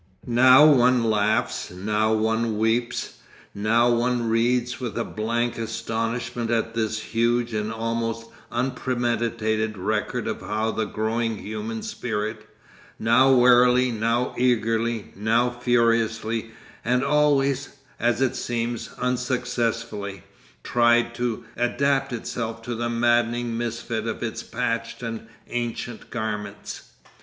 [0.25, 3.19] Now one laughs, now one weeps,
[3.53, 10.41] now one reads with a blank astonishment at this huge and almost unpremeditated record of
[10.41, 12.49] how the growing human spirit,
[12.97, 16.49] now warily, now eagerly, now furiously,
[16.83, 20.23] and always, as it seems, unsuccessfully,
[20.63, 26.85] tried to adapt itself to the maddening misfit of its patched and ancient garments.